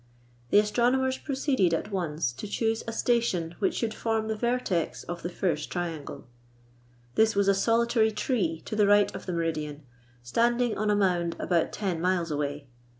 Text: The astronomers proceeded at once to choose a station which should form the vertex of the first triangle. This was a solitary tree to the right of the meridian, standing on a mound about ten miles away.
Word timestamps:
The 0.49 0.57
astronomers 0.57 1.19
proceeded 1.19 1.75
at 1.75 1.91
once 1.91 2.33
to 2.33 2.47
choose 2.47 2.83
a 2.87 2.91
station 2.91 3.53
which 3.59 3.75
should 3.75 3.93
form 3.93 4.29
the 4.29 4.35
vertex 4.35 5.03
of 5.03 5.21
the 5.21 5.29
first 5.29 5.71
triangle. 5.71 6.25
This 7.13 7.35
was 7.35 7.47
a 7.47 7.53
solitary 7.53 8.09
tree 8.09 8.61
to 8.65 8.75
the 8.75 8.87
right 8.87 9.13
of 9.13 9.27
the 9.27 9.33
meridian, 9.33 9.83
standing 10.23 10.75
on 10.75 10.89
a 10.89 10.95
mound 10.95 11.35
about 11.39 11.71
ten 11.71 12.01
miles 12.01 12.31
away. 12.31 12.65